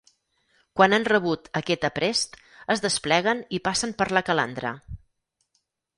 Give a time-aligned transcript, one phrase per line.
[0.79, 2.37] Quan han rebut aquest aprest
[2.77, 4.73] es despleguen i passen per la calandra.